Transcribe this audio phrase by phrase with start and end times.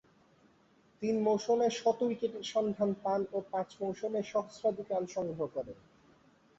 [1.01, 5.77] তিন মৌসুমে শত উইকেটের সন্ধান পান ও পাঁচ মৌসুমে সহস্রাধিক রান সংগ্রহ করেন।